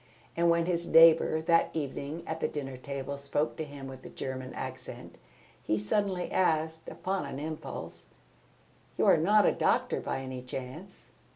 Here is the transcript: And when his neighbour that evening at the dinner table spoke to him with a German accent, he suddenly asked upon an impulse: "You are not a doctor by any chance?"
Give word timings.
And 0.35 0.49
when 0.49 0.65
his 0.65 0.87
neighbour 0.87 1.43
that 1.43 1.69
evening 1.73 2.23
at 2.25 2.39
the 2.39 2.47
dinner 2.47 2.75
table 2.75 3.19
spoke 3.19 3.55
to 3.57 3.63
him 3.63 3.85
with 3.87 4.03
a 4.03 4.09
German 4.09 4.51
accent, 4.55 5.13
he 5.61 5.77
suddenly 5.77 6.31
asked 6.31 6.89
upon 6.89 7.27
an 7.27 7.37
impulse: 7.37 8.09
"You 8.97 9.05
are 9.05 9.17
not 9.17 9.45
a 9.45 9.51
doctor 9.51 9.99
by 10.01 10.21
any 10.21 10.41
chance?" 10.41 11.05